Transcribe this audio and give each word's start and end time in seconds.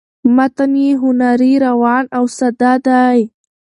متن 0.35 0.73
یې 0.83 0.89
هنري 1.01 1.53
،روان 1.65 2.03
او 2.17 2.23
ساده 2.37 2.73
دی 2.85 3.19